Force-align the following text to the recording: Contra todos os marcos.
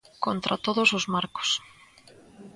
Contra 0.25 0.61
todos 0.65 0.89
os 0.97 1.05
marcos. 1.13 1.49